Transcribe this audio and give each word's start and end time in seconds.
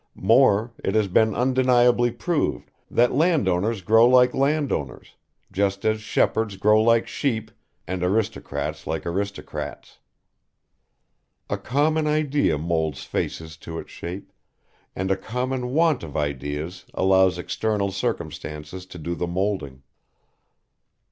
More, 0.15 0.73
it 0.83 0.95
has 0.95 1.07
been 1.07 1.35
undeniably 1.35 2.09
proved 2.09 2.71
that 2.89 3.11
landowners 3.13 3.83
grow 3.83 4.07
like 4.07 4.33
landowners, 4.33 5.13
just 5.51 5.85
as 5.85 6.01
shepherds 6.01 6.57
grow 6.57 6.81
like 6.81 7.07
sheep, 7.07 7.51
and 7.85 8.01
aristocrats 8.01 8.87
like 8.87 9.05
aristocrats. 9.05 9.99
A 11.51 11.57
common 11.59 12.07
idea 12.07 12.57
moulds 12.57 13.03
faces 13.03 13.55
to 13.57 13.77
its 13.77 13.91
shape, 13.91 14.33
and 14.95 15.11
a 15.11 15.15
common 15.15 15.69
want 15.69 16.01
of 16.01 16.17
ideas 16.17 16.85
allows 16.95 17.37
external 17.37 17.91
circumstances 17.91 18.87
to 18.87 18.97
do 18.97 19.13
the 19.13 19.27
moulding. 19.27 19.83